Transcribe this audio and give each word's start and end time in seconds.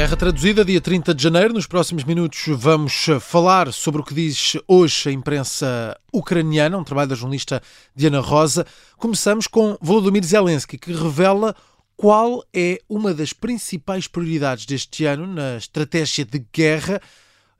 Guerra 0.00 0.16
traduzida, 0.16 0.64
dia 0.64 0.80
30 0.80 1.14
de 1.14 1.22
janeiro. 1.22 1.52
Nos 1.52 1.66
próximos 1.66 2.04
minutos 2.04 2.42
vamos 2.56 3.04
falar 3.20 3.70
sobre 3.70 4.00
o 4.00 4.04
que 4.04 4.14
diz 4.14 4.56
hoje 4.66 5.10
a 5.10 5.12
imprensa 5.12 5.94
ucraniana, 6.10 6.78
um 6.78 6.82
trabalho 6.82 7.10
da 7.10 7.14
jornalista 7.14 7.60
Diana 7.94 8.20
Rosa. 8.20 8.66
Começamos 8.96 9.46
com 9.46 9.76
Volodymyr 9.78 10.24
Zelensky, 10.24 10.78
que 10.78 10.90
revela 10.90 11.54
qual 11.98 12.42
é 12.50 12.80
uma 12.88 13.12
das 13.12 13.34
principais 13.34 14.08
prioridades 14.08 14.64
deste 14.64 15.04
ano 15.04 15.26
na 15.26 15.58
estratégia 15.58 16.24
de 16.24 16.46
guerra, 16.50 16.98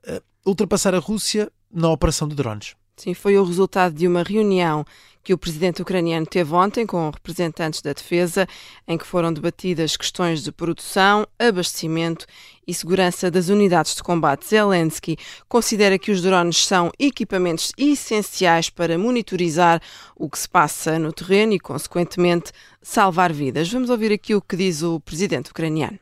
eh, 0.06 0.22
ultrapassar 0.46 0.94
a 0.94 0.98
Rússia 0.98 1.52
na 1.70 1.90
operação 1.90 2.26
de 2.26 2.34
drones. 2.34 2.74
Sim, 3.00 3.14
foi 3.14 3.38
o 3.38 3.44
resultado 3.44 3.94
de 3.94 4.06
uma 4.06 4.22
reunião 4.22 4.84
que 5.24 5.32
o 5.32 5.38
presidente 5.38 5.80
ucraniano 5.80 6.26
teve 6.26 6.52
ontem 6.52 6.84
com 6.84 7.08
representantes 7.08 7.80
da 7.80 7.94
defesa, 7.94 8.46
em 8.86 8.98
que 8.98 9.06
foram 9.06 9.32
debatidas 9.32 9.96
questões 9.96 10.42
de 10.42 10.52
produção, 10.52 11.26
abastecimento 11.38 12.26
e 12.66 12.74
segurança 12.74 13.30
das 13.30 13.48
unidades 13.48 13.94
de 13.94 14.02
combate. 14.02 14.46
Zelensky 14.46 15.16
considera 15.48 15.98
que 15.98 16.10
os 16.10 16.20
drones 16.20 16.66
são 16.66 16.92
equipamentos 16.98 17.72
essenciais 17.78 18.68
para 18.68 18.98
monitorizar 18.98 19.80
o 20.14 20.28
que 20.28 20.38
se 20.38 20.48
passa 20.48 20.98
no 20.98 21.10
terreno 21.10 21.54
e, 21.54 21.58
consequentemente, 21.58 22.52
salvar 22.82 23.32
vidas. 23.32 23.72
Vamos 23.72 23.88
ouvir 23.88 24.12
aqui 24.12 24.34
o 24.34 24.42
que 24.42 24.56
diz 24.56 24.82
o 24.82 25.00
presidente 25.00 25.52
ucraniano. 25.52 25.98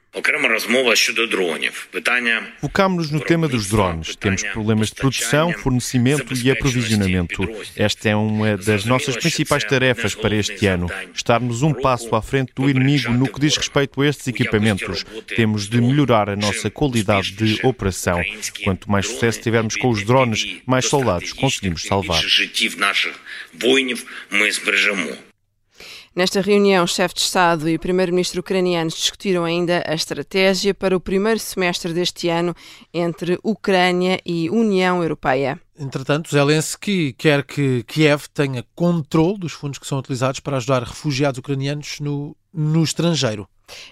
Focámos-nos 2.61 3.11
no 3.11 3.21
tema 3.21 3.49
dos 3.49 3.69
drones. 3.69 4.17
Temos 4.17 4.43
problemas 4.43 4.89
de 4.89 4.95
produção, 4.97 5.53
fornecimento 5.53 6.35
e 6.35 6.51
aprovisionamento. 6.51 7.49
Esta 7.77 8.11
é 8.11 8.17
uma 8.17 8.57
das 8.57 8.85
nossas 8.85 9.17
principais 9.17 9.65
tarefas 9.65 10.15
para 10.15 10.34
este 10.34 10.67
ano. 10.67 10.91
Estarmos 11.15 11.62
um 11.62 11.73
passo 11.73 12.15
à 12.15 12.23
frente 12.23 12.53
do 12.55 12.69
inimigo 12.69 13.12
no 13.12 13.31
que 13.31 13.41
diz 13.41 13.57
respeito 13.57 14.01
a 14.01 14.07
estes 14.07 14.29
equipamentos. 14.29 15.05
Temos 15.37 15.69
de 15.69 15.81
melhorar 15.81 16.29
a 16.29 16.37
nossa 16.37 16.70
qualidade 16.70 17.33
de 17.33 17.59
operação. 17.64 18.23
Quanto 18.64 18.91
mais 18.91 19.07
sucesso 19.07 19.41
tivermos 19.41 19.77
com 19.77 19.89
os 19.91 20.05
drones, 20.05 20.59
mais 20.67 20.87
soldados 20.87 21.33
conseguimos 21.33 21.83
salvar. 21.83 22.23
Nesta 26.14 26.41
reunião, 26.41 26.87
chefe 26.87 27.14
de 27.14 27.20
Estado 27.20 27.69
e 27.69 27.78
primeiro-ministro 27.78 28.41
ucranianos 28.41 28.95
discutiram 28.95 29.45
ainda 29.45 29.84
a 29.87 29.95
estratégia 29.95 30.75
para 30.75 30.97
o 30.97 31.01
primeiro 31.01 31.39
semestre 31.39 31.92
deste 31.92 32.28
ano 32.28 32.55
entre 32.92 33.39
Ucrânia 33.42 34.19
e 34.25 34.51
União 34.51 35.03
Europeia. 35.03 35.61
Entretanto, 35.79 36.31
Zelensky 36.31 37.12
quer 37.12 37.45
que 37.45 37.84
Kiev 37.84 38.25
tenha 38.34 38.64
controle 38.75 39.39
dos 39.39 39.53
fundos 39.53 39.79
que 39.79 39.86
são 39.86 39.98
utilizados 39.98 40.41
para 40.41 40.56
ajudar 40.56 40.83
refugiados 40.83 41.39
ucranianos 41.39 42.01
no, 42.01 42.36
no 42.53 42.83
estrangeiro. 42.83 43.48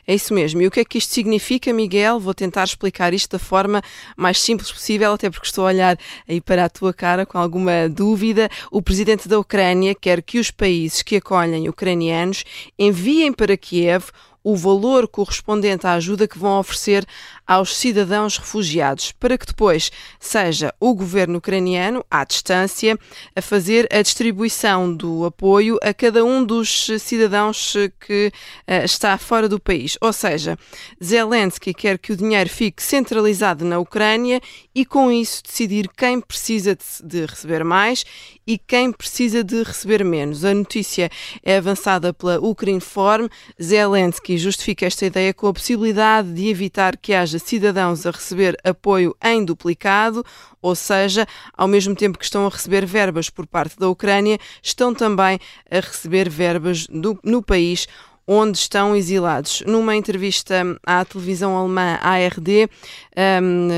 É 0.06 0.14
isso 0.14 0.32
mesmo. 0.32 0.62
E 0.62 0.66
o 0.66 0.70
que 0.70 0.80
é 0.80 0.84
que 0.84 0.98
isto 0.98 1.12
significa, 1.12 1.72
Miguel? 1.72 2.18
Vou 2.18 2.34
tentar 2.34 2.64
explicar 2.64 3.12
isto 3.12 3.32
da 3.32 3.38
forma 3.38 3.82
mais 4.16 4.40
simples 4.40 4.70
possível, 4.70 5.12
até 5.12 5.30
porque 5.30 5.46
estou 5.46 5.64
a 5.64 5.68
olhar 5.68 5.98
aí 6.28 6.40
para 6.40 6.64
a 6.64 6.68
tua 6.68 6.92
cara 6.92 7.26
com 7.26 7.38
alguma 7.38 7.88
dúvida. 7.88 8.48
O 8.70 8.80
presidente 8.80 9.28
da 9.28 9.38
Ucrânia 9.38 9.94
quer 9.94 10.22
que 10.22 10.38
os 10.38 10.50
países 10.50 11.02
que 11.02 11.16
acolhem 11.16 11.68
ucranianos 11.68 12.44
enviem 12.78 13.32
para 13.32 13.56
Kiev 13.56 14.10
o 14.46 14.54
valor 14.54 15.08
correspondente 15.08 15.88
à 15.88 15.94
ajuda 15.94 16.28
que 16.28 16.38
vão 16.38 16.60
oferecer 16.60 17.04
aos 17.46 17.76
cidadãos 17.76 18.38
refugiados, 18.38 19.12
para 19.12 19.38
que 19.38 19.46
depois 19.46 19.90
seja 20.18 20.74
o 20.80 20.94
governo 20.94 21.38
ucraniano, 21.38 22.04
à 22.10 22.24
distância, 22.24 22.98
a 23.34 23.40
fazer 23.40 23.86
a 23.92 24.02
distribuição 24.02 24.92
do 24.92 25.24
apoio 25.24 25.78
a 25.82 25.94
cada 25.94 26.24
um 26.24 26.44
dos 26.44 26.88
cidadãos 26.98 27.74
que 28.00 28.32
uh, 28.68 28.84
está 28.84 29.16
fora 29.16 29.48
do 29.48 29.60
país. 29.60 29.96
Ou 30.00 30.12
seja, 30.12 30.58
Zelensky 31.02 31.72
quer 31.72 31.98
que 31.98 32.12
o 32.12 32.16
dinheiro 32.16 32.50
fique 32.50 32.82
centralizado 32.82 33.64
na 33.64 33.78
Ucrânia 33.78 34.40
e, 34.74 34.84
com 34.84 35.10
isso, 35.10 35.42
decidir 35.42 35.88
quem 35.96 36.20
precisa 36.20 36.76
de, 37.04 37.26
receber 37.26 37.64
mais 37.64 38.04
e 38.46 38.58
quem 38.58 38.92
precisa 38.92 39.44
de 39.44 39.62
receber 39.62 40.04
menos. 40.04 40.44
A 40.44 40.54
notícia 40.54 41.10
é 41.42 41.56
avançada 41.56 42.12
pela 42.12 42.38
Ukrinform. 42.40 43.28
Zelensky 43.62 44.38
justifica 44.38 44.86
esta 44.86 45.06
ideia 45.06 45.32
com 45.32 45.46
a 45.48 45.52
possibilidade 45.52 46.32
de 46.32 46.48
evitar 46.48 46.96
que 46.96 47.12
haja 47.12 47.35
cidadãos 47.38 48.06
a 48.06 48.10
receber 48.10 48.56
apoio 48.64 49.16
em 49.22 49.44
duplicado, 49.44 50.24
ou 50.60 50.74
seja, 50.74 51.26
ao 51.52 51.68
mesmo 51.68 51.94
tempo 51.94 52.18
que 52.18 52.24
estão 52.24 52.46
a 52.46 52.50
receber 52.50 52.84
verbas 52.84 53.30
por 53.30 53.46
parte 53.46 53.78
da 53.78 53.88
Ucrânia, 53.88 54.38
estão 54.62 54.94
também 54.94 55.38
a 55.70 55.76
receber 55.76 56.28
verbas 56.28 56.86
do, 56.86 57.18
no 57.22 57.42
país 57.42 57.86
onde 58.26 58.58
estão 58.58 58.96
exilados. 58.96 59.62
Numa 59.66 59.94
entrevista 59.94 60.62
à 60.84 61.04
televisão 61.04 61.56
alemã 61.56 61.98
ARD, 62.02 62.68
um, 63.42 63.68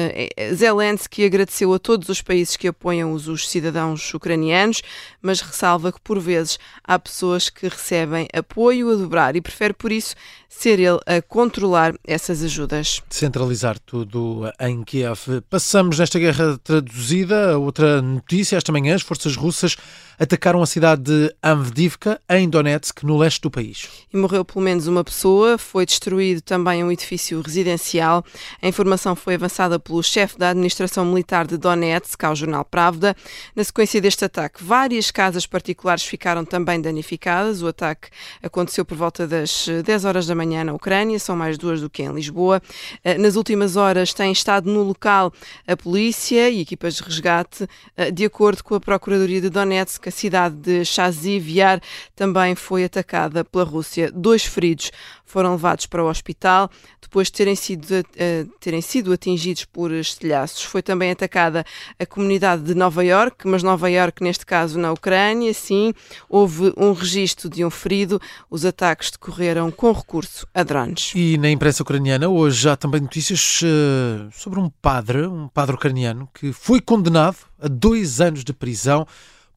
Zelensky 0.55 1.25
agradeceu 1.25 1.73
a 1.75 1.79
todos 1.79 2.09
os 2.09 2.23
países 2.23 2.57
que 2.57 2.69
apoiam 2.69 3.13
os, 3.13 3.29
os, 3.29 3.49
cidadãos 3.49 4.13
ucranianos, 4.15 4.83
mas 5.21 5.41
ressalva 5.41 5.93
que 5.93 6.01
por 6.01 6.19
vezes 6.19 6.59
há 6.83 6.99
pessoas 6.99 7.51
que 7.51 7.69
recebem 7.69 8.27
apoio 8.33 8.91
a 8.91 8.97
dobrar 8.97 9.37
e 9.37 9.41
prefere 9.41 9.75
por 9.75 9.93
isso 9.93 10.15
ser 10.49 10.81
ele 10.81 10.99
a 11.07 11.21
controlar 11.21 11.95
essas 12.05 12.43
ajudas. 12.43 13.03
Centralizar 13.11 13.79
tudo 13.79 14.51
em 14.59 14.83
Kiev. 14.83 15.43
Passamos 15.49 15.99
nesta 15.99 16.19
guerra 16.19 16.59
traduzida 16.65 17.53
a 17.53 17.59
outra 17.59 18.01
notícia. 18.01 18.57
Esta 18.57 18.73
manhã 18.73 18.95
as 18.95 19.03
forças 19.03 19.37
russas 19.37 19.77
atacaram 20.19 20.63
a 20.63 20.67
cidade 20.67 21.03
de 21.03 21.35
Avdivka, 21.41 22.21
em 22.29 22.49
Donetsk, 22.49 23.05
no 23.05 23.17
leste 23.17 23.43
do 23.43 23.51
país. 23.51 23.89
E 24.13 24.17
morreu 24.17 24.38
pelo 24.45 24.65
menos 24.65 24.87
uma 24.87 25.05
pessoa, 25.05 25.59
foi 25.59 25.85
destruído 25.85 26.41
também 26.41 26.83
um 26.83 26.91
edifício 26.91 27.41
residencial. 27.41 28.25
A 28.61 28.69
informação 28.69 29.15
foi 29.15 29.35
avançada 29.35 29.79
pelo 29.79 30.03
chefe 30.03 30.39
da 30.39 30.51
administração 30.51 31.05
militar 31.05 31.47
de 31.47 31.57
Donetsk 31.57 32.23
ao 32.25 32.35
jornal 32.35 32.65
Pravda. 32.65 33.17
Na 33.55 33.65
sequência 33.65 34.01
deste 34.01 34.25
ataque, 34.25 34.63
várias 34.63 35.11
casas 35.11 35.47
particulares 35.47 36.05
ficaram 36.05 36.45
também 36.45 36.81
danificadas. 36.81 37.63
O 37.63 37.69
ataque 37.69 38.09
aconteceu 38.43 38.85
por 38.85 38.97
volta 38.97 39.27
das 39.27 39.67
10 39.85 40.05
horas 40.05 40.27
da 40.27 40.35
manhã 40.35 40.65
na 40.65 40.73
Ucrânia, 40.73 41.19
são 41.19 41.37
mais 41.37 41.59
duas 41.59 41.81
do 41.81 41.91
que 41.91 42.03
em 42.03 42.13
Lisboa. 42.13 42.63
Eh, 43.05 43.19
nas 43.19 43.37
últimas 43.37 43.77
horas 43.77 44.13
tem 44.13 44.33
estado 44.33 44.71
no 44.71 44.83
local 44.83 45.33
a 45.67 45.77
polícia 45.77 46.49
e 46.51 46.61
equipas 46.61 46.95
de 46.95 47.03
resgate. 47.03 47.69
Eh, 47.97 48.11
de 48.11 48.25
acordo 48.25 48.63
com 48.63 48.75
a 48.75 48.81
Procuradoria 48.81 49.41
de 49.41 49.51
Donetsk, 49.51 50.09
a 50.09 50.11
cidade 50.11 50.57
de 50.57 50.85
Chaziv-Yar 50.85 51.81
também 52.15 52.55
foi 52.55 52.85
atacada 52.85 53.45
pela 53.45 53.65
Rússia. 53.65 54.11
Dois 54.29 54.45
feridos 54.45 54.93
foram 55.25 55.53
levados 55.53 55.87
para 55.87 56.05
o 56.05 56.07
hospital 56.07 56.71
depois 57.01 57.29
de 57.29 57.33
terem 57.33 57.57
sido, 57.57 57.85
uh, 57.85 58.51
terem 58.61 58.83
sido 58.83 59.11
atingidos 59.11 59.65
por 59.65 59.91
estilhaços. 59.91 60.65
Foi 60.65 60.83
também 60.83 61.11
atacada 61.11 61.65
a 61.99 62.05
comunidade 62.05 62.63
de 62.63 62.75
Nova 62.75 63.03
York, 63.03 63.49
mas 63.49 63.63
Nova 63.63 63.91
York, 63.91 64.23
neste 64.23 64.45
caso, 64.45 64.79
na 64.79 64.93
Ucrânia, 64.93 65.55
sim, 65.55 65.95
houve 66.29 66.75
um 66.77 66.93
registro 66.93 67.49
de 67.49 67.65
um 67.65 67.71
ferido. 67.71 68.21
Os 68.51 68.67
ataques 68.67 69.11
decorreram 69.11 69.71
com 69.71 69.93
recurso 69.93 70.47
a 70.53 70.63
drones. 70.63 71.13
E 71.15 71.39
na 71.39 71.49
imprensa 71.49 71.83
ucraniana, 71.83 72.29
hoje 72.29 72.69
há 72.69 72.77
também 72.77 73.01
notícias 73.01 73.63
uh, 73.63 74.29
sobre 74.31 74.61
um 74.61 74.69
padre, 74.69 75.27
um 75.27 75.49
padre 75.49 75.75
ucraniano, 75.75 76.29
que 76.35 76.53
foi 76.53 76.83
condenado 76.83 77.39
a 77.59 77.67
dois 77.67 78.21
anos 78.21 78.45
de 78.45 78.53
prisão 78.53 79.07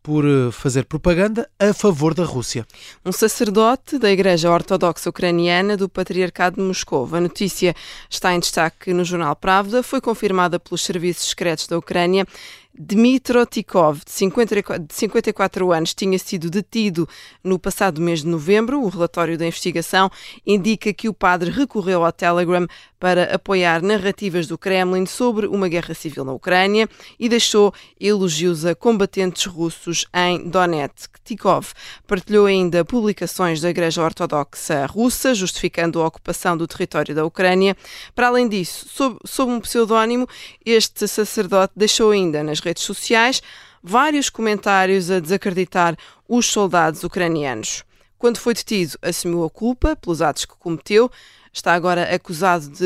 por 0.04 0.26
eh, 0.26 0.52
fazer 0.52 0.86
propaganda 0.86 1.50
a 1.60 1.74
favor 1.74 2.14
da 2.14 2.24
Rússia. 2.24 2.66
Um 3.06 3.12
sacerdote 3.12 3.98
da 3.98 4.12
Igreja 4.12 4.50
Ortodoxa 4.50 5.10
Ucraniana 5.10 5.78
do 5.78 5.88
Patriarcado 5.88 6.56
de 6.58 6.62
Moscou. 6.64 7.08
A 7.14 7.22
notícia 7.22 7.76
está 8.10 8.34
em 8.34 8.40
destaque 8.40 8.94
no 8.94 9.06
jornal 9.06 9.36
Pravda, 9.36 9.84
foi 9.84 10.02
confirmada 10.02 10.60
pelos 10.60 10.84
serviços 10.84 11.30
secretos 11.30 11.68
da 11.68 11.78
Ucrânia 11.78 12.26
Dmitro 12.74 13.46
Tikov, 13.46 14.00
de 14.06 14.94
54 14.94 15.72
anos, 15.74 15.94
tinha 15.94 16.18
sido 16.18 16.50
detido 16.50 17.08
no 17.44 17.60
passado 17.60 18.00
mês 18.00 18.22
de 18.22 18.28
novembro. 18.28 18.82
O 18.82 18.88
relatório 18.88 19.38
da 19.38 19.46
investigação 19.46 20.10
indica 20.46 20.94
que 20.94 21.10
o 21.10 21.14
padre 21.14 21.52
recorreu 21.52 22.06
ao 22.06 22.12
Telegram 22.14 22.66
para 22.98 23.36
apoiar 23.36 23.82
narrativas 23.82 24.48
do 24.48 24.58
Kremlin 24.58 25.06
sobre 25.06 25.48
uma 25.48 25.68
guerra 25.68 25.94
civil 25.94 26.24
na 26.24 26.34
Ucrânia 26.34 26.88
e 27.20 27.28
deixou 27.28 27.74
elogios 28.00 28.64
a 28.64 28.74
combatentes 28.74 29.46
russos 29.46 30.06
em 30.14 30.48
Donetsk. 30.48 31.20
Tikov 31.26 31.74
partilhou 32.08 32.46
ainda 32.46 32.86
publicações 32.86 33.60
da 33.60 33.70
Igreja 33.70 34.04
Ortodoxa 34.04 34.86
Russa, 34.86 35.34
justificando 35.34 36.02
a 36.02 36.08
ocupação 36.08 36.56
do 36.56 36.68
território 36.68 37.14
da 37.14 37.26
Ucrânia. 37.26 37.76
Para 38.16 38.28
além 38.28 38.48
disso, 38.48 38.88
sob, 38.88 39.18
sob 39.26 39.52
um 39.52 39.60
pseudónimo, 39.60 40.28
este 40.66 41.08
sacerdote 41.08 41.74
deixou 41.76 42.12
ainda 42.12 42.44
nas 42.44 42.61
redes 42.62 42.84
sociais 42.84 43.42
vários 43.84 44.30
comentários 44.30 45.10
a 45.10 45.20
desacreditar 45.20 45.98
os 46.28 46.46
soldados 46.46 47.04
ucranianos. 47.04 47.84
Quando 48.18 48.38
foi 48.38 48.54
detido, 48.54 48.98
assumiu 49.02 49.44
a 49.44 49.50
culpa 49.50 49.96
pelos 49.96 50.22
atos 50.22 50.46
que 50.46 50.56
cometeu. 50.56 51.10
Está 51.54 51.74
agora 51.74 52.04
acusado 52.04 52.70
de 52.70 52.86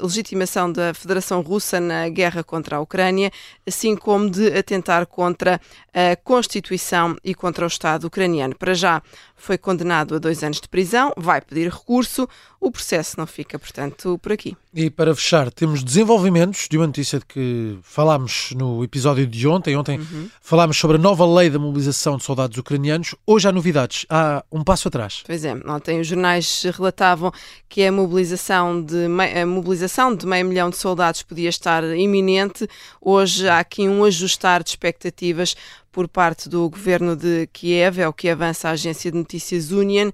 legitimação 0.00 0.72
da 0.72 0.94
Federação 0.94 1.42
Russa 1.42 1.78
na 1.78 2.08
guerra 2.08 2.42
contra 2.42 2.76
a 2.76 2.80
Ucrânia, 2.80 3.30
assim 3.66 3.94
como 3.94 4.30
de 4.30 4.56
atentar 4.56 5.06
contra 5.06 5.60
a 5.92 6.16
Constituição 6.16 7.14
e 7.22 7.34
contra 7.34 7.64
o 7.64 7.68
Estado 7.68 8.06
ucraniano. 8.06 8.54
Para 8.54 8.72
já 8.72 9.02
foi 9.34 9.58
condenado 9.58 10.14
a 10.14 10.18
dois 10.18 10.42
anos 10.42 10.60
de 10.60 10.68
prisão, 10.68 11.12
vai 11.16 11.42
pedir 11.42 11.70
recurso. 11.70 12.26
O 12.60 12.70
processo 12.70 13.16
não 13.18 13.26
fica, 13.26 13.58
portanto, 13.58 14.18
por 14.22 14.32
aqui. 14.32 14.56
E 14.74 14.90
para 14.90 15.14
fechar, 15.14 15.50
temos 15.50 15.82
desenvolvimentos 15.82 16.66
de 16.70 16.76
uma 16.76 16.86
notícia 16.86 17.18
de 17.18 17.26
que 17.26 17.78
falámos 17.82 18.52
no 18.56 18.82
episódio 18.82 19.26
de 19.26 19.46
ontem. 19.46 19.76
Ontem 19.76 19.98
uhum. 19.98 20.28
falámos 20.40 20.76
sobre 20.76 20.96
a 20.96 21.00
nova 21.00 21.26
lei 21.26 21.48
da 21.50 21.58
mobilização 21.58 22.16
de 22.16 22.24
soldados 22.24 22.56
ucranianos. 22.58 23.14
Hoje 23.26 23.48
há 23.48 23.52
novidades, 23.52 24.06
há 24.08 24.44
um 24.50 24.64
passo 24.64 24.88
atrás. 24.88 25.22
Pois 25.26 25.44
é, 25.44 25.54
ontem 25.66 26.00
os 26.00 26.06
jornais 26.06 26.64
relatavam 26.74 27.32
que 27.68 27.84
a 27.84 27.92
mobilização 27.92 28.82
de, 28.82 29.06
a 29.40 29.46
mobilização 29.46 30.14
de 30.14 30.26
meio 30.26 30.46
milhão 30.46 30.70
de 30.70 30.76
soldados 30.76 31.22
podia 31.22 31.48
estar 31.48 31.84
iminente. 31.96 32.68
Hoje 33.00 33.48
há 33.48 33.58
aqui 33.58 33.88
um 33.88 34.04
ajustar 34.04 34.62
de 34.62 34.70
expectativas 34.70 35.54
por 35.92 36.08
parte 36.08 36.48
do 36.48 36.68
governo 36.68 37.16
de 37.16 37.48
Kiev, 37.54 38.00
é 38.00 38.06
o 38.06 38.12
que 38.12 38.28
avança 38.28 38.68
a 38.68 38.72
agência 38.72 39.10
de 39.10 39.16
notícias 39.16 39.70
Union. 39.70 40.10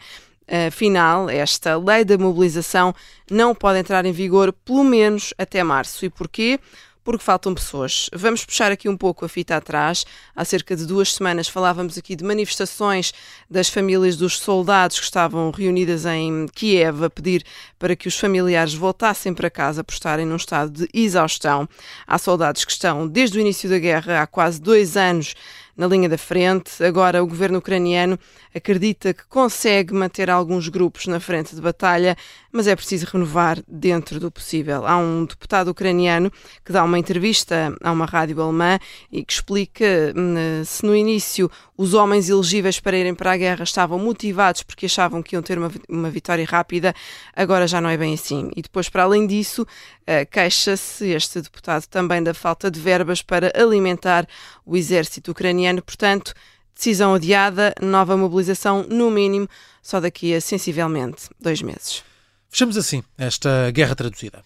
Afinal, 0.69 1.29
esta 1.31 1.77
lei 1.77 2.05
da 2.05 2.19
mobilização 2.19 2.95
não 3.31 3.55
pode 3.55 3.79
entrar 3.79 4.05
em 4.05 4.13
vigor 4.13 4.53
pelo 4.53 4.85
menos 4.85 5.33
até 5.39 5.63
março. 5.63 6.05
E 6.05 6.11
porquê? 6.11 6.59
porque 7.05 7.25
faltam 7.25 7.55
pessoas. 7.55 8.09
Vamos 8.15 8.45
puxar 8.45 8.71
aqui 8.71 8.89
um 8.89 8.97
pouco 8.97 9.25
a 9.25 9.29
fita 9.29 9.57
atrás. 9.57 10.05
Há 10.35 10.45
cerca 10.45 10.77
de 10.77 10.87
duas 10.87 11.13
semanas 11.13 11.49
falávamos 11.49 11.99
aqui 11.99 12.15
de 12.15 12.25
manifestações 12.25 13.13
das 13.51 13.69
famílias 13.69 14.17
dos 14.17 14.39
soldados 14.39 14.99
que 14.99 15.05
estavam 15.05 15.51
reunidas 15.51 16.07
em 16.07 16.47
Kiev 16.55 17.05
a 17.05 17.11
pedir 17.11 17.45
para 17.79 17.97
que 17.97 18.09
os 18.09 18.19
familiares 18.19 18.75
voltassem 18.75 19.35
para 19.35 19.51
casa 19.51 19.83
por 19.83 19.93
estarem 19.93 20.27
num 20.27 20.37
estado 20.37 20.71
de 20.71 20.89
exaustão. 20.95 21.69
Há 22.07 22.19
soldados 22.19 22.65
que 22.65 22.73
estão 22.73 23.09
desde 23.09 23.39
o 23.39 23.41
início 23.41 23.69
da 23.69 23.79
guerra, 23.79 24.23
há 24.23 24.27
quase 24.27 24.61
dois 24.61 24.97
anos, 24.97 25.35
na 25.77 25.87
linha 25.87 26.09
da 26.09 26.19
frente. 26.19 26.83
Agora, 26.85 27.23
o 27.23 27.27
governo 27.27 27.59
ucraniano 27.59 28.19
acredita 28.55 29.15
que 29.15 29.25
consegue 29.27 29.95
manter 29.95 30.31
alguns 30.31 30.69
grupos 30.69 31.07
na 31.07 31.19
frente 31.19 31.55
de 31.55 31.61
batalha, 31.61 32.17
mas 32.51 32.67
é 32.67 32.77
preciso 32.77 33.07
renovar 33.07 33.63
dentro 33.67 34.21
do 34.21 34.31
possível. 34.31 34.87
Há 34.87 34.97
um 34.97 35.25
deputado 35.25 35.69
ucraniano 35.69 36.31
que 36.65 36.73
dá 36.73 36.85
uma 36.85 36.99
entrevista 36.99 37.75
a 37.83 37.93
uma 37.93 38.05
rádio 38.05 38.41
alemã 38.41 38.79
e 39.11 39.25
que 39.25 39.33
explica 39.33 40.13
hum, 40.17 40.65
se 40.65 40.85
no 40.85 40.95
início 40.95 41.51
os 41.83 41.95
homens 41.95 42.29
elegíveis 42.29 42.79
para 42.79 42.97
irem 42.97 43.13
para 43.13 43.33
a 43.33 43.37
guerra 43.37 43.65
estavam 43.65 43.99
motivados 43.99 44.63
porque 44.63 44.87
achavam 44.87 45.21
que 45.21 45.35
iam 45.35 45.43
ter 45.43 45.59
uma, 45.59 45.69
uma 45.89 46.11
vitória 46.11 46.47
rápida, 46.49 46.95
agora 47.35 47.67
já 47.67 47.81
não 47.81 47.91
é 47.91 47.97
bem 47.97 48.15
assim. 48.15 48.53
E 48.55 48.63
depois, 48.63 48.89
para 48.89 49.03
além 49.03 49.27
disso, 49.27 49.63
uh, 49.63 50.31
queixa-se 50.31 51.09
este 51.09 51.41
deputado 51.41 51.87
também 51.89 52.23
da 52.23 52.33
falta 52.33 52.71
de 52.71 52.79
verbas 52.79 53.21
para 53.21 53.53
alimentar 53.61 54.29
o 54.65 54.77
exército 54.77 55.33
ucraniano. 55.33 55.83
Portanto, 55.83 56.35
decisão 56.73 57.15
adiada, 57.15 57.75
nova 57.83 58.17
mobilização, 58.17 58.87
no 58.89 59.11
mínimo, 59.11 59.49
só 59.83 59.99
daqui 59.99 60.33
a 60.33 60.41
sensivelmente 60.41 61.29
dois 61.41 61.63
meses. 61.63 62.05
Fechamos 62.49 62.77
assim 62.77 63.03
esta 63.19 63.73
guerra 63.73 63.97
traduzida. 63.97 64.45